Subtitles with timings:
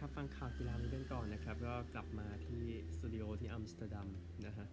[0.00, 2.64] รับฟังข่าวกีฬานี้กันก่อนนะครับ ก็กลับมาที่
[2.94, 4.08] สตูดิโอที่อัมสเตอร์ดัม
[4.46, 4.66] นะฮะ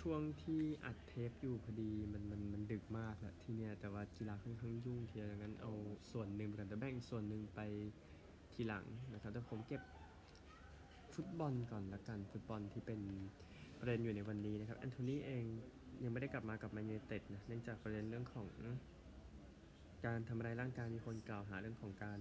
[0.00, 5.72] ช่วงที่อัดเทปอยู่พอดีมันมันมันดึกมากแล้วที่เนี่ยแต่ว่ากีฬาค่อนข้างยุ่งทีเดียวดังนั้นเอา
[6.12, 7.60] ส่วนหนึ่งก่อนแต่แบ่งส่วนหนึ่งไป
[8.52, 9.82] ทีหลังนะครับแต่ผมเก็บ
[11.14, 13.00] ฟุตบอลก่อนละกันฟุตบอลที่เป็น
[13.80, 15.44] ประเด็นอยู่ในวันนี้นะครับแอนโทนีเอง
[16.04, 18.48] ยังไม่ได้กลับมากับแมนยูไนเต็ดนะเนื่องจากประเด็นเรื่องของ
[20.06, 22.20] การทำร้ายร่างกายมีคนกล่าวหาเรื่องของการ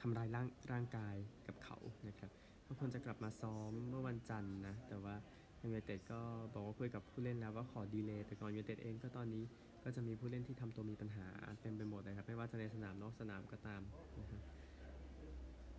[0.00, 2.30] ทำร้ายร่างร่างกายกับเขานะครับ
[2.64, 5.14] เขาควรจะกลับมาซ้อมเมื่อวันจันทร์นะ แต่ว่า
[5.62, 6.20] ยูไนเต็ดก็
[6.54, 9.44] บอกว่าคุยกับผู้เล่นแล้วว่าขอ delay ไปก่อนยูไนเต็ดเองก็ตอนนี้
[9.84, 11.26] ก็จะมีผู้เล่นที่ทำตัวมีปัญหา
[11.60, 13.80] เต็มไปหมดเลยครับ ไม่ว่าจะในสนามนอกสนามก็ตาม
[14.20, 14.40] นะครับ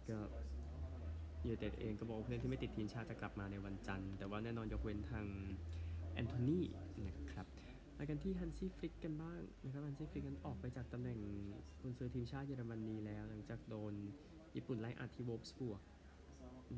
[0.09, 0.17] ก็
[1.43, 5.26] ยูไนเต็ดเองก็บอกว่าผู้เล่นที่ไม่ติดทีมชาติจะกลับมาในวันจันทร์ แต่ว่าแน่นอนยกเว้นทาง
[6.13, 6.59] แอนโทนี
[7.05, 7.20] นะครับ
[8.01, 11.20] มากันที่ฮันซี่ฟลิกกันบ้างนะครับฮันซี่ฟลิกนั้นออกไปจากตำแหน่ง
[11.81, 13.93] กุนซือทีมชาติเยอรมนีแล้ว หลังจากโดน
[14.55, 15.81] ญี่ปุ่นไล่อัดที่โวล์ฟสบวร์ก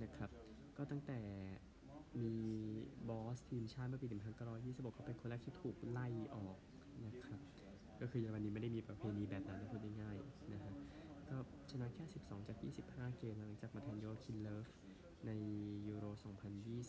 [0.04, 0.30] นะครับ
[0.78, 1.20] ก็ตั้งแต่
[2.22, 2.34] มี
[3.10, 6.58] บอสทีมชาติเมื่อปี 1926เขาเป็นคนแรกที่ถูกไล่ออก
[7.06, 7.40] นะครับ
[8.02, 10.74] ก็คือเยอรมนีไม่ได้มีประเพณีแบบนั้นนะพูดง่ายๆนะฮะ
[11.30, 11.38] ก็
[11.72, 14.66] ชนะแค่ 12 จาก 25 เกมหลังจากมาแทนโยอาคิมเลิฟ
[15.26, 15.32] ใน
[15.88, 16.06] ยูโร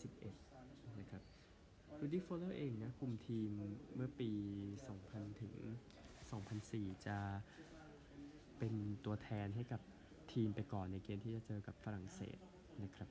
[0.07, 1.23] 2021 นะครับ
[1.99, 3.49] รูดี้โฟลเลอร์เองนะคุมทีม
[3.95, 4.31] เมื่อปี
[4.85, 5.53] 2000 ถึง
[6.29, 7.17] 2004 จะ
[8.57, 8.73] เป็น
[9.05, 9.81] ตัวแทนให้กับ
[10.31, 12.37] ทีมไปก่อนในเกมที่จะเจอกับฝรั่งเศส
[12.83, 13.09] นะครับ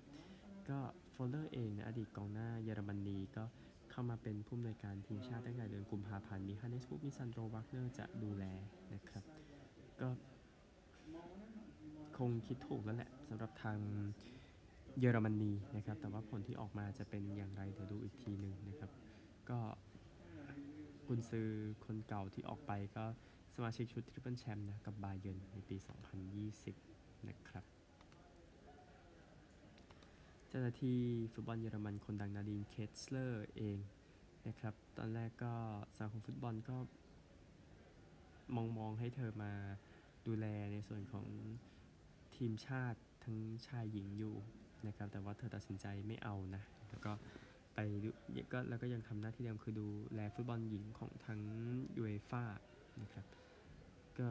[0.68, 0.78] ก็
[1.10, 3.44] โฟลเลอร์เองนะอดีตกองหน้าเยอรมนีก็
[3.90, 8.44] เข้ามาเป็นผู้อำนวยการทีมชาติตั้งแต่เดือนกุมภาพันธ์มีฮันเนสโวล์ฟมีซานโดรวากเนอร์จะดูแล
[8.94, 9.24] นะครับ
[10.00, 10.08] ก็
[12.18, 13.78] คงคิดถูกแล้วแหละสำหรับทาง
[15.00, 18.90] เยอรมนีนะครับ แต่ว่าผลที่ออกมาจะเป็นอย่างไรเดี๋ยวดูอีกทีหนึ่งนะครับ
[19.50, 19.58] ก็
[21.06, 21.48] กุนซือ
[21.84, 23.04] คนเก่าที่ออกไปก็
[23.54, 25.76] สมาชิกชุดทริปเปิลแชมป์นะกับบาเยิร์นในปี
[26.52, 27.64] 2020 นะครับ
[30.48, 30.98] เจ้าหน้าที่
[31.33, 33.78] ฟุตบอลเยอรมันคนดังนาดีนเคสเลอร์เอง
[34.46, 35.54] นะครับ ตอนแรกก็
[35.98, 36.77] สังคมฟุตบอลก็
[38.54, 39.52] มองมองให้เธอมา
[40.27, 41.27] ดูแลในส่วนของ
[42.36, 44.36] ทีมชาติทั้งชายหญิงอยู่
[44.86, 47.12] นะครับแต่ว่าเธอตัดสินใจไม่เอานะแล้วก็
[47.74, 47.79] ไป
[48.52, 51.40] ก็แล้วก็ยังทำหน้าที่เดิมคือดูแลฟุตบอลหญิงของทั้ง
[51.96, 52.45] ยูเอฟ่า
[53.02, 53.27] นะครับ
[54.18, 54.29] ก็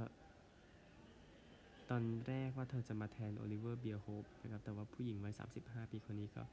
[1.90, 5.34] ตอนแรกว่าเธอจะมาแทนโอลิเวอร์เบียร์โฮฟฟ์นะครับแต่ว่าผู้หญิงวัย
[5.64, 6.44] 35 ปีคนนี้ก็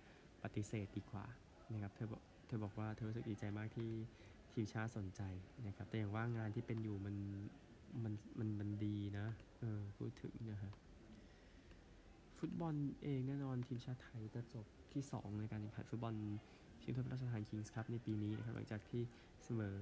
[0.42, 1.24] ปฏิเสธดีกว่า
[1.72, 3.90] นะครับเธอบอกเธอบอกว่าเธอรู้สึกดีใจมากที่
[4.52, 5.22] ทีมชาติสนใจ
[5.66, 7.16] นะครับแต่อย่างว่างานที่เป็นอยู่มัน
[8.02, 9.26] มันมันมันดีนะ
[9.60, 10.72] เออพูดถึงนะฮะ
[12.40, 16.14] ฟุตบอลเองแน่นอนทีมชาติไทยจะจบที่ 2 ในการแข่งขันฟุตบอล
[16.82, 19.02] ชิงถ้วยพระราชทานคิงส์คัพในปีนี้นะครับหลังจากที่
[19.44, 19.78] เสมอ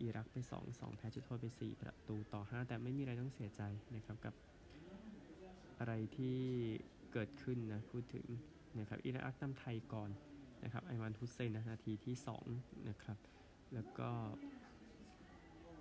[0.00, 0.36] อิรักไป
[0.68, 3.62] 2-2 แพ้จุดโทษไป 4 ประตูต่อ 5 แต่ไม่มีอะไรต้องเสียใจ
[3.94, 4.34] นะครับกับ
[5.78, 6.36] อะไรที่
[7.12, 8.26] เกิดขึ้นนะพูดถึง
[8.78, 10.10] นะครับอิรักนำไทยก่อน
[10.64, 12.14] นะครับไอวานฮุสเซนนาทีที่
[12.50, 13.18] 2 นะครับ
[13.74, 14.08] แล้วก็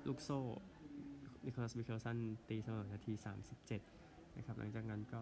[0.08, 0.40] ลูกโซ่
[1.46, 2.18] นิโคลัสมิเคลสัน
[2.50, 3.14] ตีเสมอนาที
[3.74, 5.20] 37 นะครับหลังจากนั้นก็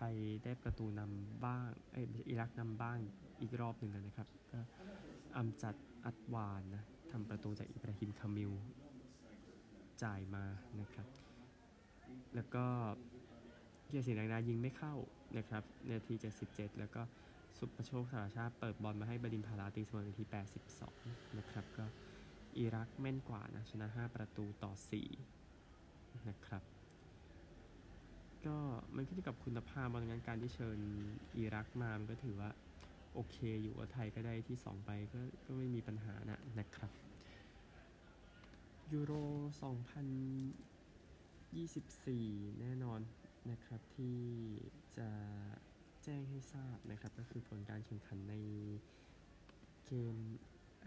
[0.00, 2.96] ทยได้ประตูนำบ้างเอ้ยอิรักนำบ้าง
[3.40, 4.60] อีกรอบหนึ่งนะครับก็
[5.36, 5.74] อัมจัด
[6.04, 8.52] อัดวานนะทำประตูจากอิบราฮิมคามิล
[10.02, 10.44] จ่ายมา
[10.80, 11.06] นะครับ
[12.34, 12.64] แล้วก็
[13.86, 14.94] เกียรติศิลป์นายิงไม่เข้า
[15.38, 16.14] นะครับนาที
[16.46, 17.02] 77 แล้วก็
[17.58, 20.24] สุปโชคสารชาติเปิดบอลมาให้บดินพาราตีเสมอนาที
[20.80, 21.84] 82 นะครับ ก็
[22.58, 24.72] อิรักแม่นกว่านะชนะ 5 ประตูต่อ
[25.50, 26.62] 4 นะครับ
[28.46, 28.56] ก็
[28.96, 30.78] มันขึ้นอยู่กับคุณภาพบางงานการที่เชิญ
[31.36, 32.50] อิรักมามันก็ถือว่า
[33.14, 36.90] โอเคอยู่ว่าไทยก็ได้ที่ 2 ไปก็ก็ไม่มีปัญหานะนะครับ
[38.92, 39.12] ยูโร
[41.62, 43.00] 2024 แน่นอน
[43.50, 44.18] นะครับที่
[44.96, 45.08] จะ
[46.04, 48.34] แจ้งให้ทราบนะครับก็คือผลการแข่งขันใน
[49.86, 50.16] เกม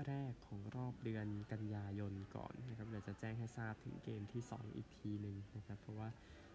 [0.08, 6.10] แรกของรอบเดือนกันยายนก่อนนะครับเดี๋ยวจะแจ้งให้ทราบถึงเกมที่ 2 อีกทีหนึ่งนะครับ เพราะว่า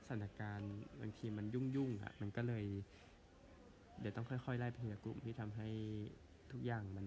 [0.08, 2.64] สถานการณ์บางทีมันยุ่งๆอะมันก็เลย
[4.00, 5.69] เดี๋ยวต้องค่อยๆไล่ไปทีลกลุ่มที่ทำให้
[6.50, 7.06] ทุกอย่างมัน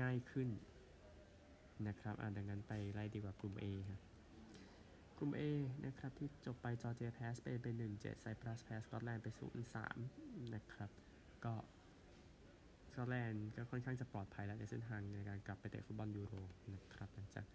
[0.00, 0.48] ง่ายขึ้น
[1.88, 4.00] นะครับอ่าดังนั้นไปไล่ดีกว่ากลุ่ม A ครับ
[5.18, 5.42] กลุ่ม A
[5.86, 7.66] นะครับที่จบไปจอร์เจียแพ้สเปนไป
[7.96, 9.28] 1-7ไซปรัสแพ้สกอตแลนด์ไป
[9.90, 10.90] 0-3นะครับ
[11.44, 11.54] ก็
[12.90, 16.34] สกอตแลนด์ก็ค่อนข้างจะปลอดภัยแล้วในเส้นทางในการกลับไปเตะฟุตบอลยูโร
[16.74, 17.46] นะครับหลังจาก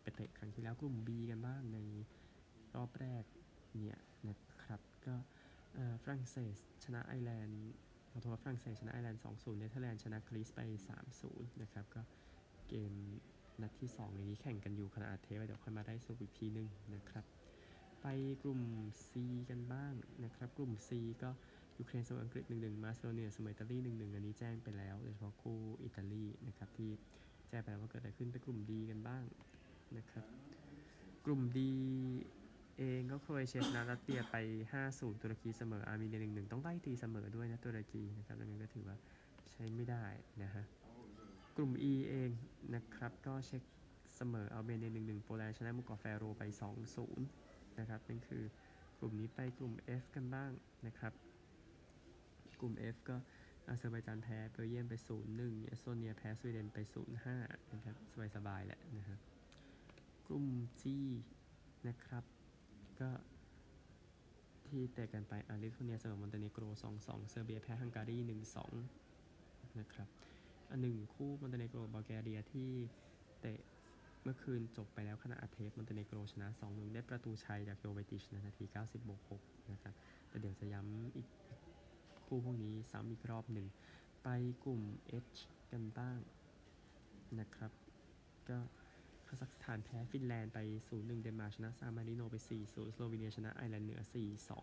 [0.00, 1.78] ไปเตะครั้งที่แล้วกลุ่ม B กันบ้างใน
[2.74, 3.24] รอบแรก
[3.78, 3.98] เนี่ย
[4.28, 5.14] นะครับก็
[6.02, 7.62] ฝรั่งเศสชนะไอร์แลนด์
[8.10, 10.60] ขอโทษฝรั่งเศสชนะไอร์แลนด์2-0เนเธอร์แลนด์ชนะกรีซไป
[11.10, 12.02] 3-0 นะครับ ก็
[12.68, 12.92] เกม
[13.62, 17.24] นัดที่2ในนี้แข่งกันอยู่ขณะอัดเทปเดี๋ยวค่อยมาได้สรุปอีกทีนึงนะครับ
[18.02, 18.06] ไป
[18.42, 18.60] กลุ่ม
[19.08, 19.10] C
[19.50, 19.92] กันบ้าง
[20.24, 20.90] นะครับ กลุ่ม C
[21.22, 21.30] ก็
[21.78, 26.90] ยูเครนเสมออังกฤษ 1-1 มาซิโดเนียเสมออิตาลี 1-1 อันนี้แจ้งไปแล้วโดยเฉพาะคู่อิตาลีนะครับที่
[27.48, 29.24] แจ้งไปแล้วว่าเกิดอะไรขึ้นไปกลุ่ม D กันบ้าง
[29.96, 30.24] นะครับ
[31.26, 31.58] กลุ่ม D
[32.78, 34.36] เองก็โครเชียชนะลัตเวียไป
[34.80, 38.96] 5-0 ตุรกีเสมออาร์เมเนีย1-1 ต้องไล่ตีเสมอด้วยนะตุรกีนะครับดังนั้นก็ถือว่า
[39.50, 40.04] ใช้ไม่ได้
[40.42, 40.64] นะฮะ
[41.56, 42.30] กลุ่ม E เอง
[42.74, 43.62] นะครับก็เช็ก
[44.16, 46.42] เสมออัลเบเนีย1-1 โปแลนด์ชนะหมู่เกาะแฟโรไป
[47.10, 48.42] 2-0 นะครับนั่นคือ
[48.98, 50.50] กลุ่มนี้ไปกลุ่ม F กันบ้าง
[50.86, 51.12] นะครับ
[52.60, 53.16] กลุ่ม F ก็
[53.68, 54.94] อาเซอร์ไบจานแพ้เบลเยียมไป
[55.30, 56.78] 0-1เอสโตเนียแพ้สวีเดนไป
[57.26, 57.96] 0-5 นะครับ
[58.36, 59.18] สบายๆแหละนะครับ
[60.26, 60.46] กลุ่ม
[60.80, 60.82] G
[61.88, 62.24] นะครับ
[63.02, 63.10] ก็
[64.66, 66.64] ที่เตะกันไปลิทัวเนียเสมอมอนเตเนโกร
[66.98, 68.16] 2-2 เซอร์เบียแพ้ฮังการี
[68.98, 70.08] 1-2 นะครับ
[70.70, 72.70] อันหนึ่งคู่มอนเตเนโกรบัลแกเรียที่
[73.40, 73.60] เตะ
[74.22, 79.94] เมื่อคืนจบไปแล้วขณะอัดเทปมอนเตเนโกรชนะ 2-1 ได้ประตูชัยจากโยเวติชนะนาที 90บวก6นะครับ
[80.28, 81.28] แต่เดี๋ยวจะย้ำอีก
[82.26, 83.66] คู่พวกนี้ซ้ำอีกรอบหนึ่ง
[84.22, 84.28] ไป
[84.64, 84.82] กลุ่ม
[85.24, 85.38] H
[85.72, 86.18] กันบ้าง
[87.40, 87.72] นะครับ
[88.48, 88.58] ก็
[89.34, 90.58] คาซัคสถานแพ้ฟินแลนด์ไป
[90.90, 94.00] 0-1 เดนมาร์กชนะซานมาริโนไป 4-0 สโลวีเนียชนะไอร์แลนด์เหนือ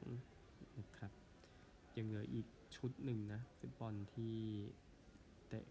[0.07, 1.12] 4-2 นะครับ
[1.98, 4.36] ยังเหลืออีกชุดหนึ่งนะฟุตบอลที่
[5.48, 5.66] เตะ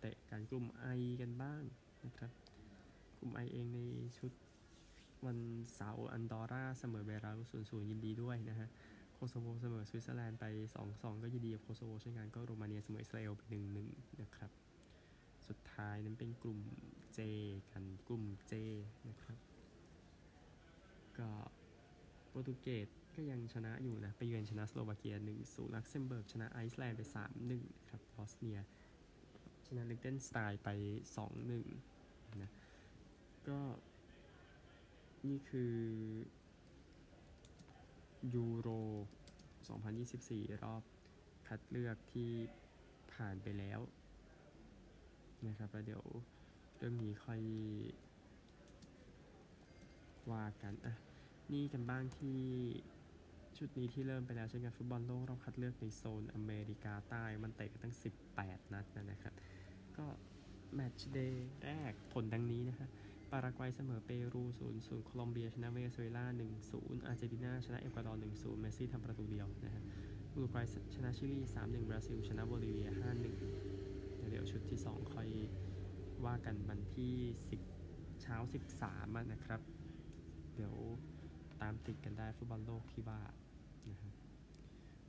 [0.00, 0.66] เตะกันกลุ่ม
[0.98, 1.62] I กันบ้าง
[2.04, 2.30] นะครับ
[3.18, 3.80] กลุ่ม I เองใน
[4.18, 4.32] ชุด
[5.26, 5.38] วัน
[5.74, 8.68] เสาร์อันดอร่าเสมอเบลารุส0 0ยินดีด้วยนะฮะ
[9.14, 10.44] โคโซโวเสมอสวิตเซอร์แลนด์ไป
[10.84, 13.42] 2-2 ก็ยินดีกับโคโซโวเช่นกันก็โรมาเนียเสมออิสราเอลไป
[13.82, 14.50] 1-1 นะครับ
[15.48, 16.60] สุดท้ายนั้นเป็นกลุ่ม
[17.18, 17.20] J
[17.72, 18.52] กันกลุ่ม J
[19.08, 19.38] นะครับ
[21.18, 21.30] ก็
[22.28, 27.02] โปรตุเกสก็ยังชนะอยู่นะไปเยือนชนะสโลวาเกีย1-0ลักเซมเบิร์กชนะไอซ์แลนด์ไป
[27.44, 28.58] 3-1นะครับบอสเนีย
[29.66, 30.68] ชนะลิกเทนสไตน์ไป
[31.56, 32.50] 2-1นะ
[33.48, 33.60] ก็
[35.28, 35.74] นี่คือ
[38.34, 38.68] ยูโร
[39.86, 40.82] 2024 รอบ
[41.46, 42.30] คัดเลือกที่
[43.12, 43.78] ผ่านไปแล้ว
[45.46, 46.02] นะครับแล้วเดี๋ยว
[46.78, 47.40] เรื่องนี้ค่อย
[50.32, 50.94] ว่ากันอะ
[51.52, 52.40] นี่กันบ้างที่
[53.58, 57.94] ชุดนี้ที่เริ่มไปแล้วเช่นกันฟุตบอลโลกรอบคัดเลือกในโซนอเมริกาใต้มันเตะกันตั้ง
[58.34, 59.34] 18 นัดนะนะครับ
[59.96, 60.06] ก็
[60.74, 62.88] แมตช์เดย์แรกผลดังนี้นะครับ
[63.30, 64.42] ปารากวัยเสมอเปรู
[64.76, 66.24] 0-0โคลอมเบียชนะเวเนซุเอลา
[66.66, 69.82] 1-0 อาร์เจนตินาชนะเอกวาดอร์1-0 เมสซี่ทำประตูเดียวนะฮะ
[70.32, 73.67] อุรุกวัยชนะชิลี 3-1 บราซิล ชนะโบลิเวีย 5-1
[74.28, 75.28] เดี๋ยวชุดที่ 2 ค่อย
[76.24, 77.14] ว่ากันวันที่
[77.68, 78.36] 10 เช้า
[78.80, 79.60] 13นะครับ
[80.54, 80.74] เดี๋ยว
[81.62, 83.20] ตามติดกันได้ฟุตบอลโลกที่ว่า
[83.90, 84.12] นะฮะ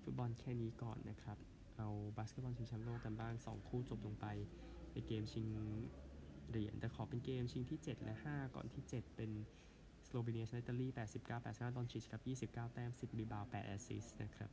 [0.04, 1.38] ฟุตบอลแค่นี้ก่อนนะครับ
[1.78, 1.88] เอา
[2.18, 4.26] บาสเกตบอลชิงแชมป์โลกกันบ้าง 2 คู่จบลงไป
[4.94, 5.48] ในเกมชิง
[6.50, 9.32] เหรียญแต่ขอเป็นเกมชิงที่ 7 และ 5 ก่อนที่ 7 เป็น
[10.08, 12.22] สโลวีเนียชนะอิตาลี89 85ดอนชิชครับ
[12.52, 14.52] 29 แต้ม 10 rebound 8 assist นะครับ เ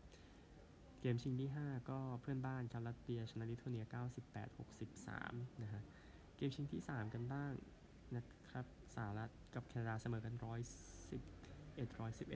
[1.07, 3.85] กมชิงที่ 5 ก็เพื่อนบ้านครับรัสเซียชนะลิทัวเนีย
[4.43, 4.59] 98
[5.07, 5.83] 63 นะฮะ
[6.37, 7.53] เกมชิงที่ 3 กันบ้าง
[8.17, 10.45] นะครับสหรัฐกับแคนาดาเสมอกัน 111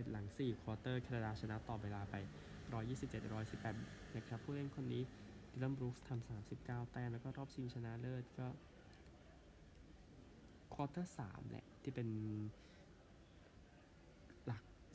[0.06, 2.14] 111 หลัง 4 ควอเตอร์ แคนาดาชนะต่อเวลาไป
[2.74, 3.22] 127
[3.60, 5.02] 118 นะครับ ผู้เล่นคนนี้
[5.52, 8.46] ดิลลอนบรูคส์ทำ 39 แต้ม แล้วก็รอบชิงชนะเลิศก็
[10.74, 12.08] ควอเตอร์3แหละ ที่เป็น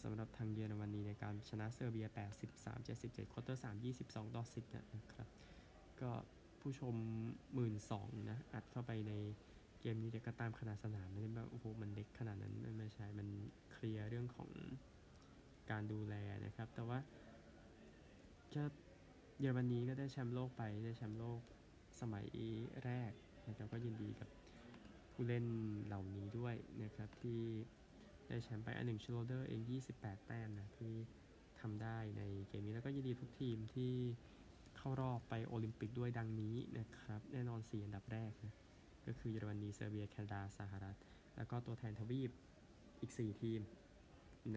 [0.08, 2.08] สำหรับทางเยอรมนีในการชนะเซอร์เบีย
[2.48, 3.86] 83 77ควอเตอร์3
[4.26, 5.28] 22 ต่อ 10 นะครับ
[6.02, 6.12] ก็
[6.62, 6.96] ผู้ชม
[7.64, 9.14] 12,000นะ อัดเข้าไปใน
[9.82, 13.28] เกมนี้เด็กก็ตามขนาดสนามไม่ได้แบบโอ้โห มันเล็กขนาดนั้นไม่ใช่ มัน
[13.72, 14.50] เคลียร์เรื่องของ
[15.72, 17.00] การดูแลนะครับ แต่ว่า
[18.56, 18.64] ก็
[19.40, 21.42] เยอรมนีก็ได้แชมป์โลกไป ได้แชมป์โลก
[22.02, 22.26] สมัย
[22.84, 23.12] แรก
[23.48, 24.30] นะครับก็ยินดีกับ
[25.14, 25.46] ผู้เล่น
[25.86, 27.42] เหล่านี้ด้วยนะครับที่
[28.28, 29.62] ได้แชมป์ไปอันหนึ่งชโรเดอร์เอง
[29.96, 30.94] 28 แต้มนะที่
[31.60, 33.94] ทำได้ในเกมนี้แล้วก็ยินดีทุกทีมที่
[34.78, 38.54] เข้ารอบไปโอลิมปิกด้วยดังนี้นะครับ แน่นอน 4 อันดับแรกนะ
[39.08, 40.98] ก็คือเยอรมนีเซอร์เบียแคนาดาสหรัฐ
[41.36, 42.32] แล้วก็ตัวแทนทวีป
[43.00, 43.62] อีก 4 ทีม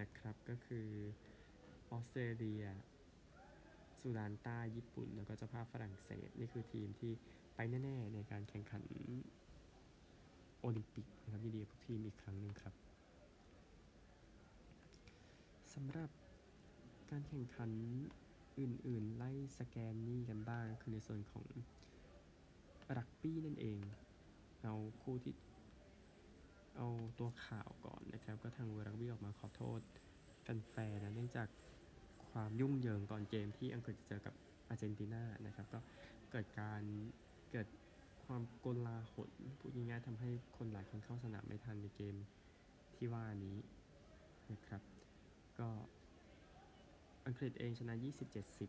[0.00, 0.88] นะครับก็คือ
[1.90, 2.64] ออสเตรเลีย
[4.00, 7.12] สุดานใต้ญี่ปุ่น แล้วก็เจ้าภาพฝรั่งเศส นี่คือทีมที่
[7.54, 8.82] ไปแน่ ๆ ในการแข่งขัน
[10.60, 12.87] โอลิมปิกนะครับยินดีกับทุกทีมอีกครั้งหนึ่งครับ
[15.80, 16.10] สำหรับ
[17.10, 17.70] การแข่งขัน
[18.58, 21.44] อื่นๆ ไล่สแกนนี่กันบ้าง คือในส่วนของ
[22.96, 23.78] รักบี้นั่นเอง
[24.62, 25.34] เอาคู่ที่
[26.76, 29.80] เอาตัวข่าวก่อนนะครับ ก็ทางเวรักบี้ออกมาขอโทษ
[30.46, 31.48] กันแฟนนะเนื่องจาก
[32.30, 34.34] ความยุ่งเหยิงก่อนเกมที่อังกฤษจะเจอกับ
[34.68, 35.78] อาร์เจนตินานะครับ ก็
[36.30, 36.82] เกิดการ
[37.52, 37.68] เกิด
[38.24, 42.14] ความโกลาหลพูดง่ายๆทำให้คนหลายคนเข้าสนามไม่ทันในเกม
[42.94, 43.56] ที่ว่านี้
[44.52, 44.97] นะครับ
[45.60, 45.68] ก็
[47.26, 47.94] อังกฤษเองชนะ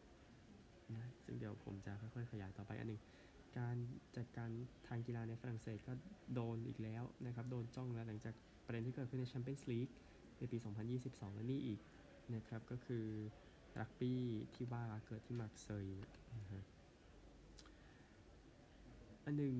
[0.09, 3.01] 20-70นะซึ่งเดี๋ยวผมจะค่อยๆขยายต่อไปอันหนึ่ง
[3.57, 3.75] การ
[4.17, 4.49] จัดการ
[4.87, 5.93] ทางกีฬาในฝรั่งเศสก็
[6.33, 9.89] โดนอีกแล้วนะครับ โดนจ้องแล้วหลังจากประเด็นที่เกิดขึ้นในแชมเปี้ยนส์ลีก
[10.37, 10.57] ในปี
[10.97, 11.79] 2022 และนี่อีก
[12.35, 13.05] นะครับ ก็คือ
[13.79, 14.21] รักบี้
[14.55, 15.87] ที่ว่าเกิดที่มาร์กเซย
[16.39, 16.63] นะฮะ
[19.25, 19.55] อันหนึ่ง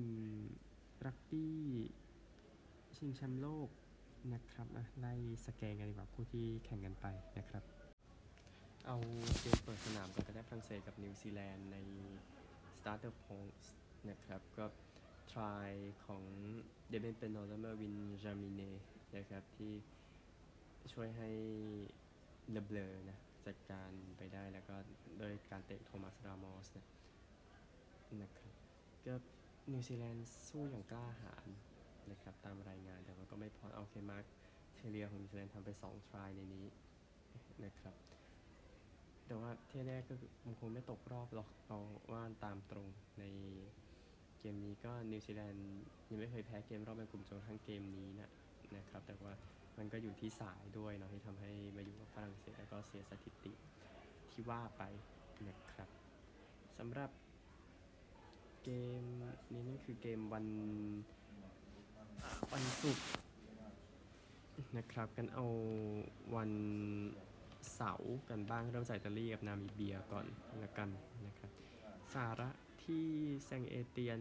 [1.06, 1.56] รักบี้
[2.96, 3.68] ชิงแชมป์โลก
[4.34, 5.14] นะครับอะไล่
[5.46, 7.06] สแกนกันดีกว่าคู่ที่แข่งกันไป
[7.38, 7.64] นะครับ
[8.86, 8.96] เอา
[9.40, 11.76] เกมเปิดสนามกันก็ได้ฝรั่งเศสกับนิวซีแลนด์ใน
[12.78, 13.66] Stade de France
[14.10, 14.66] นะครับก็
[15.32, 15.70] try
[16.06, 16.22] ของ
[16.88, 18.70] เดเมียนเปอโนและเมลวินจามิเน่
[19.16, 19.72] นะครับที่
[20.92, 21.30] ช่วยให้
[22.50, 22.78] เลอเบลอ
[23.10, 24.76] นะจัดการไปได้แล้วก็
[25.18, 26.86] โดยการเตะโทมัสรามอสนะ
[28.22, 28.52] นะครับ
[29.06, 29.14] ก็
[29.72, 31.48] นิวซีแลนด์สู้อย่างกล้าหาญ
[32.10, 34.24] นะครับตามรายงานแต่ว่าก็ไม่พอเอาเคมาร์ก
[34.74, 36.66] เทเลียของนิวซีแลนด์ทำไป2 try ในนี้
[37.64, 37.94] นะครับ
[39.26, 40.14] แต่ว่าที่แน่ก็
[40.46, 41.78] มันคงไม่ตกรอบหรอกเอา
[42.12, 42.88] ว่าตามตรง
[43.20, 43.24] ใน
[44.38, 45.66] เกมนี้ก็นิวซีแลนด์
[46.08, 48.30] ยังไม่เคยแพ้เกมรอบแบ่งกลุ่มจนทั่งเกมนี้นะ
[48.76, 49.34] นะครับแต่ว่า
[49.78, 53.52] มันก็อยู่ที่สายด้วยเนาะที่ทำให้มาอยู่กับฝรั่งเศสแล้วก็เสียสถิติ
[54.32, 54.82] ที่ว่าไป
[55.48, 55.88] นะครับ
[56.78, 57.10] สำหรับ
[58.64, 59.04] เกม
[59.52, 60.46] นี้นั่นคือเกมวัน
[62.52, 63.06] วันศุกร์
[64.76, 65.46] นะครับกันเอา
[66.36, 66.50] วัน
[67.74, 70.26] เสาร์กันบ้างเริ่มจากอิตาลีกับนามิเบียก่อน
[70.64, 70.88] ละกัน
[71.26, 71.50] นะครับ
[72.14, 72.50] สาระ
[72.82, 73.04] ที่
[73.44, 74.18] แซงเอเตียน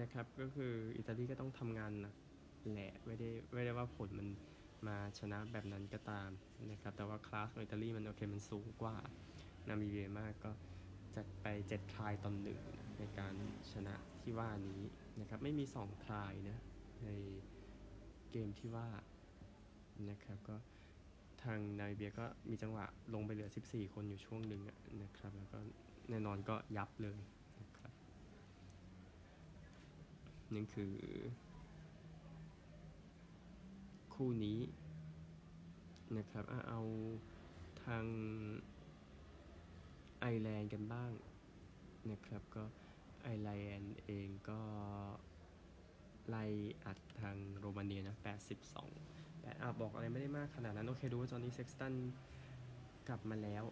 [0.00, 2.14] นะครับก็คืออิตาลีก็ต้องทำงานนัก
[2.72, 4.28] แหละไม่ได้ไม่ได้ว่าผลมัน
[4.86, 6.30] มาชนะแบบนั้นก็ตาม
[6.70, 8.96] นะครับแต่ว่าคลาสของอิตาลีมันโอเคมันสูงกว่า
[9.68, 10.50] นามิเบียมากก็
[11.16, 12.58] จัดไป7ทรายตอนหนึ่ง
[12.98, 13.34] ในการ
[13.72, 14.82] ชนะที่ว่านี้
[15.20, 16.58] นะครับไม่มี 2 ทรายนะ
[17.02, 17.08] ใน
[18.30, 18.88] เกมที่ว่า
[20.10, 20.56] นะครับก็
[21.42, 22.84] ทางนาเบียก็มีจังหวะ
[23.14, 24.62] ลงไปเหลือ 14 คนอยู่ช่วงหนึ่ง
[25.02, 25.58] นะครับ แล้วก็
[26.10, 27.18] แน่นอนก็ยับเลย
[27.60, 27.92] นะครับ
[30.54, 30.92] นั่นคือ
[34.14, 34.60] คู่นี้
[36.16, 36.82] นะครับเอา
[37.84, 38.04] ทาง
[40.20, 41.10] ไอร์แลนด์กันบ้าง
[42.10, 42.64] นะครับก็
[43.22, 44.60] ไอร์แลนด์เองก็
[46.28, 46.36] ไล
[46.84, 48.16] อัดทางโรมาเนียนะ
[48.80, 51.94] 82แต่อาบอกอะไรไม่ได้มากขนาดนั้น โอเค ดูว่าจอห์นนี่เซ็กสตัน
[53.08, 53.64] กลับมาแล้ว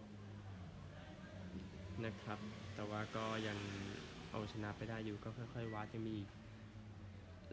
[2.04, 2.38] นะครับ
[2.74, 3.58] แต่ว่าก็ยัง
[4.30, 6.16] เอาชนะไปได้อยู่ก็ค่อยๆวัดยังมี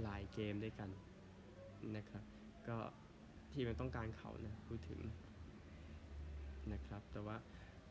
[0.04, 0.90] หลายเกมด้วยกัน
[1.96, 2.24] นะครับ
[2.68, 2.78] ก็
[3.52, 5.00] ทีมมันต้องการเขานะ พูดถึง
[6.74, 7.38] นะครับ แต่ว่า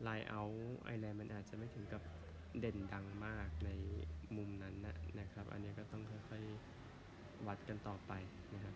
[0.03, 0.43] ไลน์เอา
[0.85, 2.03] ไอแลนด์มันอาจจะไม่ถึงกับ
[2.61, 3.71] เด่นดังมากใน
[4.37, 6.78] มุมนั้นนะนะครับ อันนี้ก็ต้องค่อยๆ
[7.47, 8.13] วัดกันต่อไป
[8.55, 8.75] นะครับ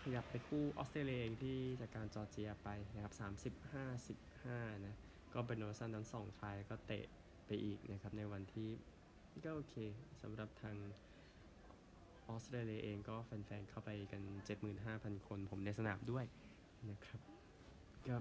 [0.00, 3.14] ขยับไปคู่ออสเตรเลียเองที่จากการจอร์เจียไปนะครับ
[3.62, 4.06] 35
[4.38, 4.94] 15นะ
[5.34, 7.04] ก็เป็นโนซันนั้น2ทรายก็เตะ
[7.46, 8.68] ไปอีกนะครับ ในวันที่
[9.44, 9.74] ก็โอเค
[10.22, 10.76] สำหรับทาง
[12.28, 14.22] ออสเตรเลียเองก็แฟนๆเข้าไปกัน
[14.74, 16.24] 75,000 คนชมในสนามด้วย
[16.90, 17.20] นะครับ
[18.08, 18.16] ก็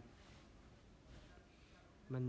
[2.14, 2.26] มัน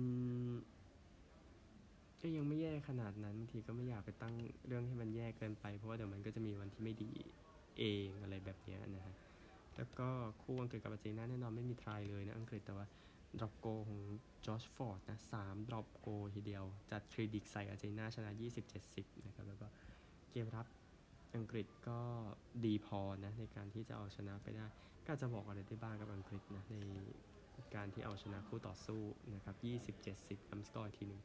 [2.21, 4.35] ก็ยังไม่แย่ขนาดนั้นบางทีก็ไม่อยากไปตั้ง
[4.67, 7.11] เรื่องให้มันแย่เกินไป เพราะว่าเดี๋ยวมันก็จะมีวันที่ไม่ดี
[7.79, 9.15] เองอะไรแบบนี้นะฮะ
[9.77, 10.09] แล้วก็
[10.43, 12.87] คู่อังกฤษกับอาร์เจนตินาแน่นอนไม่มี try เลยนะอังกฤษแต่ว่า
[13.39, 14.01] drop goal ของ
[14.47, 18.31] จอร์จฟอร์ดนะสาม drop goal ทีเดียว จัดเครดิตใส่อาร์เจนตินาชนะ
[18.79, 19.67] 27-10 นะครับแล้วก็
[20.31, 20.67] เกมรับ
[21.37, 22.01] อังกฤษก็
[22.65, 24.67] ดีพอนะในการที่จะเอาชนะไปได้
[25.07, 26.77] ก็จะบอกอะไรได้บ้างกับอังกฤษนะใน
[27.75, 29.01] การที่เอาชนะคู่ต่อสู้
[29.35, 29.57] นะครับ
[30.03, 31.23] 20-70อัมสกอร์ทีหนึ่ง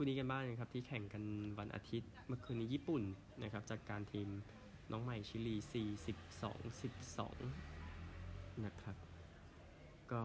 [0.00, 1.24] คู่นี้กันบ้างนะครับที่แข่งกัน
[1.58, 3.02] วันอาทิตย์เมื่อคืนนี้ญี่ปุ่น
[3.42, 4.28] นะครับจากการทีม
[4.90, 5.56] น้องใหม่ชิลี
[6.14, 7.34] 42
[7.74, 8.96] 12 นะครับ
[10.12, 10.22] ก็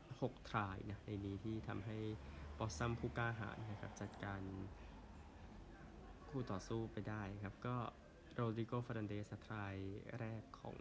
[0.00, 1.98] 6 ทรายนะในนี้ที่ทำให้
[2.58, 4.40] blossom ผู้กล้าหาญนะครับจัดการ
[6.28, 7.76] คู่ต่อสู้ไปได้ครับก็
[8.34, 9.74] โรดริโกเฟอร์นานเดส try
[10.18, 10.76] แรกของ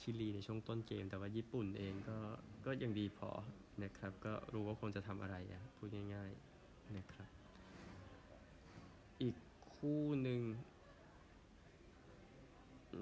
[0.08, 2.18] ิลีในช่วงต้นเกม แต่ว่าญี่ปุ่นเองก็
[2.66, 3.30] ก็ยังดีพอ
[3.82, 6.30] นะครับ ก็รู้ว่าควรจะทำอะไรอะพูดง่าย
[6.64, 7.39] ๆนะครับ
[9.80, 10.42] คู่หนึ่ง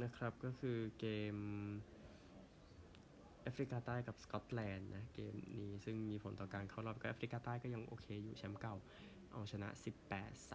[0.03, 1.37] นะครับก็คือเกม
[3.43, 8.75] แอฟริกาใต้กับสกอตแลนด์นะเกมนี้ซึ่งมีผลต่อการเข้ารอบก็แอฟริกาใต้ก็ยังโอเคอยู่แชมป์เก่า
[9.33, 9.69] เอาชนะ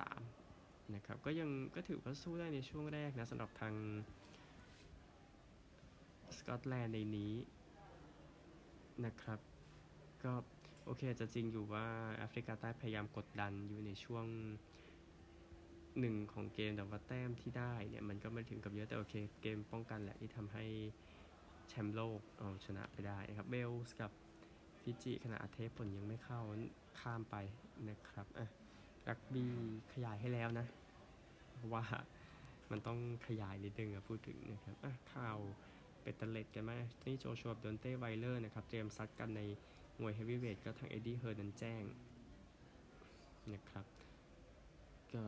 [0.04, 3.74] 18-3 นะครับก็ยังก็ถือว่าสู้ได้ในช่วงแรกนะสำหรับทาง
[6.38, 7.34] สกอตแลนด์ในนี้
[9.06, 9.40] นะครับ
[10.24, 10.34] ก็
[10.86, 14.26] โอเคจะจริงอยู่ว่าแอฟริกาใต้พยายามกดดันอยู่ในช่วง
[16.00, 20.66] หนึ่งของเกมแต่ว่าแต้มที่ได้เนี่ยมันก็ไม่ถึงกับเยอะแต่โอเคเกมป้องกันแหละที่ทำให้
[21.70, 24.12] แชมป์โลกเอาชนะไปได้นะครับเวลส์กับ
[24.82, 26.42] ฟิจิขณะอัดเทปผลยังไม่เข้า
[27.00, 27.36] ข้ามไป
[27.90, 28.48] นะครับอะ
[29.08, 29.54] รักบี้
[29.94, 30.66] ขยายให้แล้วนะ
[31.54, 31.84] เพราะว่า
[32.72, 35.38] มันต้องขยายนิดนึงอะพูดถึงนะครับอะข่าว
[36.02, 36.72] เปตเตอร์เลตกันไหม
[37.06, 39.42] นี่โจชัวบวกดีออนเตย์ไวลเดอร์นะครับเตรียมซัดกันใน
[40.00, 41.84] มวยเฮฟวีเวทก็ทางเอ็ดดี้เฮิร์นันแจ้ง
[43.54, 43.86] นะครับ
[45.14, 45.24] ก็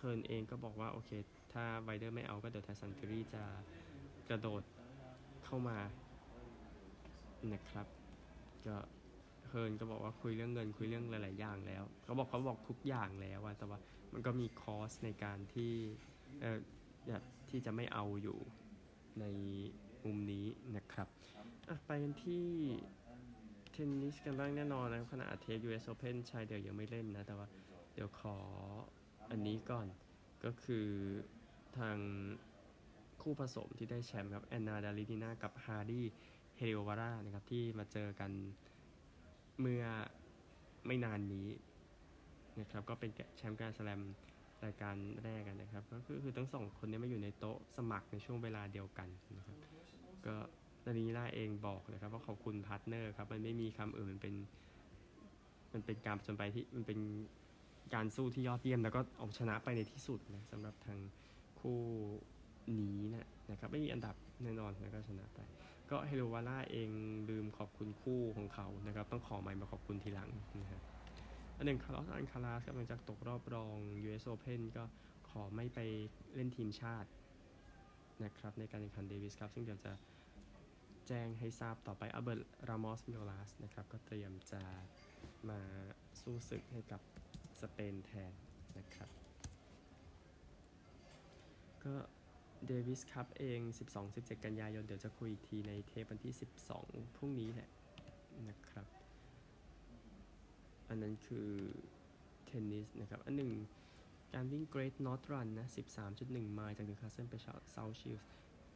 [0.00, 1.10] เฮิร์นเองก็บอกว่าโอเค
[1.52, 3.42] ถ้าไวลเดอร์ไม่เอาก็เดี๋ยวไทสันฟิวรี่จะ
[4.28, 4.62] กระโดด
[5.44, 5.78] เข้ามา
[7.52, 7.86] นะครับ
[8.66, 8.76] ก็
[9.48, 13.78] เฮิร์นก็บอกว่าคุยเรื่องเงินคุยเรื่องหลาย ๆ อย่างแล้ว เขาบอกเขาบอกทุกอย่างแล้วอะแต่ว่า
[14.12, 15.72] มันก็มี clause ในการที่
[16.40, 16.58] เอ่อ
[17.50, 18.38] ที่จะไม่เอาอยู่
[19.20, 19.24] ใน
[20.04, 21.08] มุมนี้นะครับ
[21.68, 22.46] อะไปกันที่
[23.72, 27.48] เทนนิสกันบ้างแน่นอนนะขณะเทป US Open ชายเดี่ยวยังไม่เล่นนะ แต่ว่า
[27.92, 28.36] เดี๋ยวขอ
[29.30, 29.86] อันนี้ก่อน
[30.44, 30.86] ก็คือ
[31.78, 31.96] ทาง
[33.20, 36.06] คู่ผสมที่ได้แชมป์ครับแอนนาดานิลินากับแฮร์รี่
[36.56, 38.30] เฮลิโอวารานะครับที่มาเจอกัน
[39.60, 39.84] เมื่อ
[40.86, 41.48] ไม่นานนี้
[42.60, 44.00] นะครับก็เป็นแชมป์แกรนด์สแลม
[44.64, 49.56] รายการแรกกันนะครับ ก็คือคือทั้งสองคนนี้มาอยู่ในโต๊ะสมัครในช่วงเวลาเดียวกันนะครับ
[50.26, 50.36] ก็
[50.84, 54.34] ดานิลินาเองบอกนะครับว่าขอบคุณ partner ครับมันไม่มีคำอื่นมันเป็น
[55.72, 56.98] มันเป็นการผจญภัยที่มันเป็น
[57.94, 60.98] การสู้ที่ยอดเยี่ยม แล้วก็เอาชนะไปในที่สุดนะสำหรับทาง
[61.60, 61.80] คู่
[62.78, 65.40] นี้นะนะครับไม่มีอันดับแน่นอนแล้วก็ชนะไป
[65.90, 66.90] ก็เฮลิโอวาราเอง
[67.28, 70.82] ลืมขอบคุณคู่ของเขานะครับ ต้องขอไมค์มาขอบคุณทีหลังนะครับ
[71.56, 74.84] อันหนึ่งคาร์ลอสอัลคาราซกำลังจากตกรอบรอง US Open ก็
[75.30, 75.78] ขอไม่ไป
[76.34, 77.08] เล่นทีมชาติ
[78.24, 79.92] นะครับในการแข่งขันเดวิสคัพ ซึ่งเดี๋ยวจะ
[81.08, 84.62] แจ้งให้ทราบต่อไปอัลเบิร์ตรามอส บิโญลาสนะครับ ก็เตรียมจะ
[85.48, 85.60] มา
[86.20, 87.00] สู้ศึกให้กับ
[87.62, 88.32] สเปนแทน
[88.78, 89.10] นะครับ
[91.84, 91.94] ก็
[92.66, 93.60] เดวิสคัพเอง
[94.02, 96.34] 12-17 กันยายน เดี๋ยวจะคุยอีกทีในเทปวันที่
[96.74, 97.68] 12 พรุ่งนี้แหละ
[98.48, 98.86] นะครับ
[100.88, 101.48] อันนั้นคือ
[102.46, 103.52] เทนนิสนะครับ อันหนึ่ง
[104.34, 105.68] การวิ่ง Great North Run นะ
[106.10, 108.30] 13.1 ไมล์จากนิวคาสเซิลไปเซาท์ชิลส์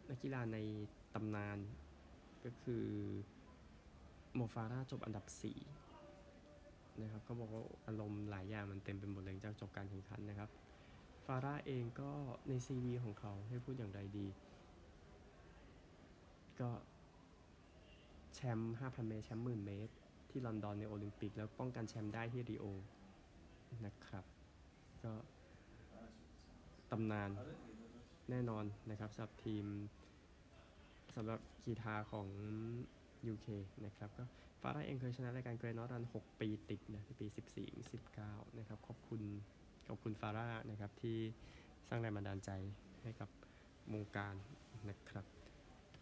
[0.08, 0.58] นักกีฬาใน
[1.14, 1.58] ตำนาน
[2.44, 2.86] ก็คือ
[4.34, 5.83] โมฟาราห์จบอันดับ 4
[7.02, 10.50] นะครับเขาบอกว่าอารมณ์หลายอย่างมันเต็มไปหมดเลยจากจบการแข่งขันนะครับ
[11.26, 12.10] ฟาราห์เองก็
[12.48, 14.26] ใน CV ของเขาให้พูดอย่างไรดี
[16.60, 16.70] ก็
[18.34, 19.92] แชมป์5,000 เมตร แชมป์หมื่นเมตร
[20.30, 22.64] ที่ลอนดอนในโอลิมปิก แล้วป้องกันแชมป์ได้ที่ริโอ
[23.86, 24.24] นะครับ
[25.04, 25.12] ก็
[26.90, 27.30] ตำนาน
[28.30, 29.64] แน่นอนนะครับสำหรับทีม
[31.14, 32.28] สำหรับกีฬาของ
[33.32, 33.48] UK
[33.86, 34.24] นะครับก็
[34.62, 37.26] ฟาร่าเองเคยชนะรายการเกรนอรัน 6 ปีติดนะในปี
[37.70, 39.22] 14 19 นะครับ ขอบคุณ
[39.86, 41.18] ขอบคุณฟาร่านะครับที่
[41.88, 42.50] สร้างแรงบันดาลใจ
[43.02, 43.28] ให้กับ
[43.92, 44.34] วงการ
[44.88, 45.24] นะครับ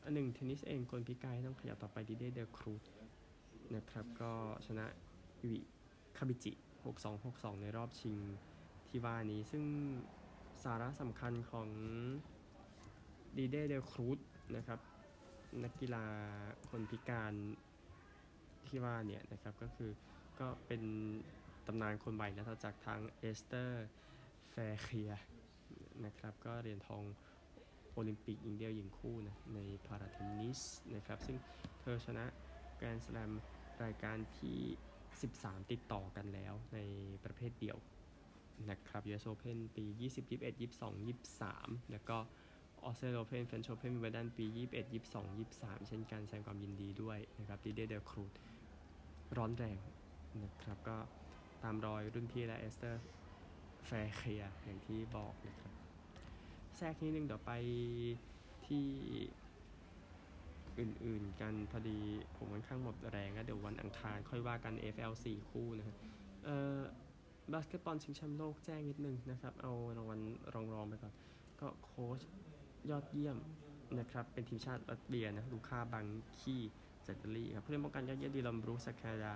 [0.04, 2.74] อันหนึ่งเทนนิสเองคนพิการต้องขยับต่อไปดีเดเดอ กรูท
[3.76, 4.32] นะครับก็
[4.66, 4.86] ชนะ
[5.40, 5.60] ยูอิ
[6.16, 6.52] คามิจิ
[6.84, 8.16] 6-2 6-2 ในรอบชิง
[8.88, 9.64] ที่ว่านี้ ซึ่ง
[10.64, 11.68] สาระสำคัญของ
[13.36, 14.08] ดีเดเดอ กรูท
[14.56, 14.78] นะครับ
[15.64, 16.04] นักกีฬา
[16.70, 17.32] คนพิการ
[18.68, 19.90] ที่ว่าเนี่ยนะครับก็คือ
[20.40, 20.82] ก็เป็น
[21.66, 23.86] ตำนานคนใหม่นะจากทางเอสเตอร์
[24.50, 25.12] แฟร์เคียร์
[26.04, 27.02] นะครับก็เหรียญทอง
[27.92, 30.60] โอลิมปิกหญิงเดียวหญิงคู่นะในพาราเทนนิส
[30.94, 31.36] นะครับซึ่ง
[31.80, 32.24] เธอชนะ
[32.76, 33.32] แกรนด์สแลม
[33.84, 34.58] รายการที่
[35.14, 36.78] 13 ติดต่อกันแล้วใน
[37.24, 37.78] ประเภทเดี่ยว
[38.70, 41.06] นะครับ US Open ปี 20 21 22
[41.40, 42.16] 23 แล้วก็
[42.84, 48.32] ออสเตรเลียนโอเพนเฟรนช์โอเพนวิมเบลดันปี 21 22 23 เช่นกันแสดงความยินดีด้วยนะครับดีเดเดอ กรูท
[49.36, 49.78] ร้อนแรง
[50.44, 50.96] นะครับก็
[51.62, 53.02] ตามรอยรุ่นพี่และเอสเตอร์
[53.86, 55.72] แฟร์เคียร์อย่างที่บอกนะครับ
[56.76, 57.52] แทรกนิดนึงเดี๋ยวไป
[58.66, 58.86] ที่
[60.78, 61.98] อื่นๆกันพอดี
[62.36, 65.96] ผมค่อนข้างหมดแรงแล้วเดี๋ยววันอังคารค่อยว่ากัน AFL 4 คู่นะครับ
[66.44, 66.78] เอ่อ
[67.52, 70.18] บาสเกตบอลชิงแชมป์โลกแจ้งนิดนึงนะครับ เอารางวัล
[70.54, 71.14] รองๆไปก่อน
[71.60, 72.20] ก็โค้ช
[72.90, 73.36] ยอดเยี่ยม
[73.98, 76.04] นะครับเป็นทีมชาติลัตเวียนะลูคาบัน
[76.38, 76.56] คี
[77.02, 79.34] เซตเตอรี่ครับผู้เล่นป้องกันยอดเยี่ยมดีลัมบรูสแคดา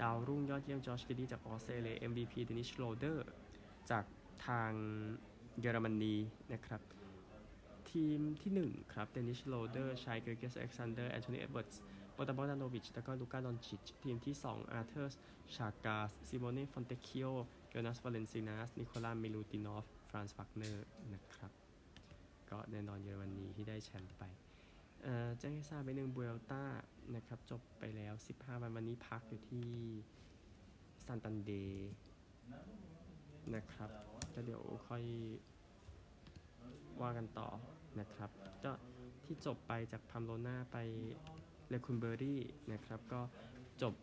[0.00, 3.26] ดาวรุ่งยอดเยี่ยมจอร์จกิดีจากออสเตรเลีย MVP เดนิชโรเดอร์
[3.90, 4.04] จาก
[4.46, 4.72] ทาง
[5.60, 6.14] เยอรมนี
[6.52, 6.80] นะครับ
[7.90, 11.80] ทีมที่ 1 ครับ เดนิชโรเดอร์ชายเกรเกสอเล็กซานเดอร์ แอนโทนีเอ็ดเวิร์ดส์
[12.14, 15.18] โบตาบอดานโนวิช แล้วก็ลูกาดอนชิช ทีมที่ 2 อาร์เธอร์
[15.56, 17.26] ชากาส ซิโมเน่ ฟอนเตคิโอ
[17.68, 21.65] เกนัส วาเลนซินัส นิโคลาเมลูตินอฟ ฟรานซ์ฟักเนอร์ นะครับ
[22.50, 24.22] ก็แน่นอนเยอรมนีที่ได้แชมป์ไป
[25.38, 26.62] แจ้งให้ทราบไปหนึ่งบูเอลต้า
[27.14, 29.68] นะครับจบไปแล้ว 15 วันวันนี้พักอยู่ที่
[31.04, 31.92] ซานตานเดร์
[33.54, 33.90] นะครับ
[34.32, 35.04] แล้วเดี๋ยวค่อย
[37.00, 37.48] ว่ากันต่อ
[38.00, 38.30] นะครับ
[38.64, 38.72] ก็
[39.24, 40.76] ที่จบไปจากปัมโปลนาไป
[41.68, 42.40] เลคุนเบอรี่
[42.72, 43.20] นะครับ ก็
[43.82, 43.94] จบ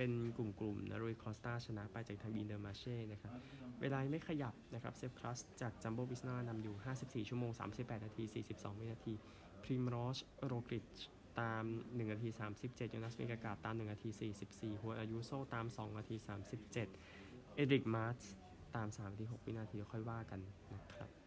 [0.00, 3.32] เป็นกลุ่มๆนะรุยคอสตาชนะไปจากทางอินเตอร์มาร์เช่นะครับ
[3.80, 9.14] เวลาไม่ขยับนะครับเซปป์ คุสส์จากจัมโบวิสมานำอยู่ 54 ชั่วโมง 38 นาที 42 วินาที
[9.62, 10.86] พรีมอซ โรกลิช
[11.40, 12.28] ตาม 1 นาที
[12.60, 14.08] 37โยนัส วิงเกการ์ดตาม 1 นาที
[14.44, 16.16] 44ฮวน อายูโซตาม 2 นาที
[16.64, 16.72] 37
[17.54, 18.18] เอดริกมาร์ช
[18.76, 20.40] ตาม 3 นาที 6 วินาทีค่อยว่ากัน
[20.74, 21.17] นะครับ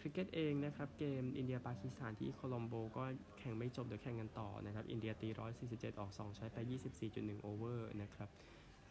[0.00, 3.04] คริกเก็ตเองนะครับเกมอินเดียปากีสถานที่โคลอมโบก็
[3.38, 5.28] แข่งไม่จบเดี๋ยวแข่งกันต่อนะครับอินเดียตี
[5.64, 6.56] 147 ออก 2 ใช้ไป
[7.00, 8.28] 24.1 over นะครับ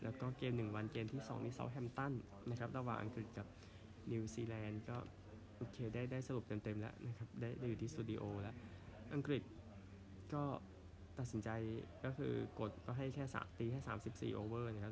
[0.03, 2.13] แล้วก็เกม 1 วันเกมที่2ที่เซาแฮมตัน
[2.49, 3.47] นะครับระหว่างอังกฤษกับ
[4.11, 4.97] นิวซีแลนด์ก็
[5.57, 8.55] โอเคได้ได้สรุปเต็มๆแล้วนะครับได้ได้อยู่ที่สตูดิโอแล้ว
[9.15, 9.41] อังกฤษ
[10.33, 10.43] ก็
[11.19, 11.49] ตัดสินใจ
[12.05, 13.81] ก็คือกดก็ให้แค่สามตีแค่
[14.31, 14.91] 34 over นะครับ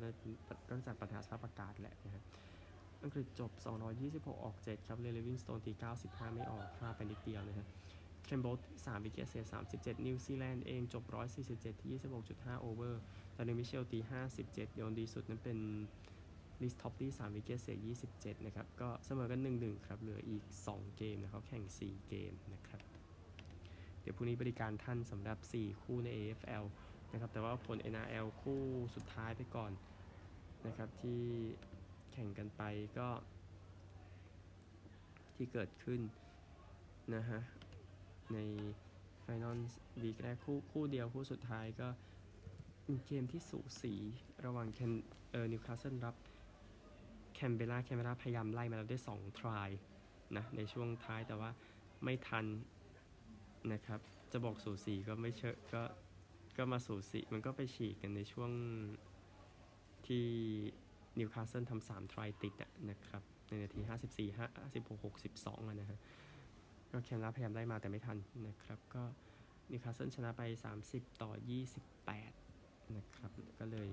[0.68, 2.24] ก็จากปัญหาสภาพอากาศแหละนะครับ
[3.02, 3.50] อังกฤษจบ
[3.96, 5.72] 226 ออก 7 ครับเลียม ลิฟวิงสโตนตี
[6.04, 7.66] 95 ไม่ออกพลาดไปนิดเดียวนะครับ
[8.24, 11.04] เคมโบส3วิกเกตเสีย37 นิวซีแลนด์เองจบ
[11.42, 13.02] 147 ที่ 26.5 over
[13.36, 13.98] แดริล มิตเชลล์ตี
[14.38, 15.58] 57 โยนดีสุดนั้นเป็น
[16.62, 17.76] รีซ ท็อปลีย์ 3 wicket เสีย
[18.12, 22.80] 27 นะครับ ก็เสมอกัน 1-1 ครับ เหลืออีก 2 เกมนะครับแข่ง 4 เกมนะครับ
[24.00, 26.64] เดี๋ยวพรุ่งนี้บริการท่านสำหรับ 4 คู่ใน AFL
[27.12, 28.60] นะครับ แต่ว่าผล NRL คู่
[28.94, 29.72] สุดท้ายไปก่อน
[30.66, 32.62] นะครับที่แข่งกันไป
[32.98, 33.08] ก็
[35.34, 36.00] ที่เกิดขึ้น
[37.14, 37.40] นะฮะ
[38.32, 38.38] ใน
[39.20, 39.58] final
[40.02, 41.88] week แรกคู่คู่เดียวคู่สุดท้ายก็
[42.82, 43.94] เป็นเกมที่สูสี
[44.44, 44.92] ระหว่างแคน
[45.30, 46.16] เออนิวคาสเซิลกับ
[47.34, 49.70] แคนเบราแคนเบราพยายามไล่มาแล้วได้2 try
[50.36, 51.50] นะในช่วงท้ายแต่ว่า
[52.04, 52.46] ไม่ทัน
[53.72, 54.00] นะครับ
[54.32, 55.82] จะบอกสูสีก็ไม่เชอะก็
[56.56, 58.50] ก็มาสูสีมันก็ไปฉีกกันในช่วง
[60.06, 60.26] ที่
[61.18, 62.54] นิวคาสเซิลทำสาม try ติด
[62.90, 65.98] นะครับ ในนาที 54 56 62อะนะฮะ
[66.90, 69.04] ก็แคนเบราพยายามได้มาแต่ไม่ทันนะครับ ก็
[69.70, 70.42] นิวคาสเซิลชนะไป
[70.82, 71.30] 30 ต่อ
[72.12, 73.90] 28 นะครับ ก็เลย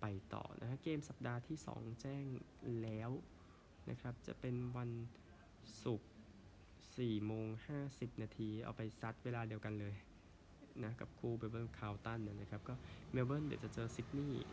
[0.00, 2.24] ไปต่อนะฮะ เกมสัปดาห์ที่ 2 แจ้ง
[2.82, 3.10] แล้ว
[3.90, 4.90] นะครับ จะเป็นวัน
[5.84, 6.10] ศุกร์
[6.66, 7.46] 4โมง
[7.84, 9.94] 50 นาที เอาไปซัดเวลาเดียวกันเลย
[10.84, 12.74] นะกับคู่เมลเบิร์นคาร์ลตันนะครับ ก็
[13.12, 14.46] เมลเบิร์นเดี๋ยวจะเจอซิดนีย์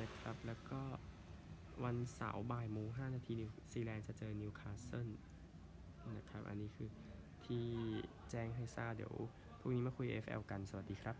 [0.00, 0.80] นะครับ แล้วก็
[1.82, 5.08] วันเสาร์บ่ายโมง5นาทีนิวซีแลนด์จะเจอนิวคาสเซิล
[6.16, 6.88] นะครับ อันนี้คือ
[7.44, 7.64] ที่
[8.30, 9.14] แจ้งให้ทราบเดี๋ยว
[9.60, 11.16] พรุ่งนี้มาคุย AFL กัน สวัสดีครับ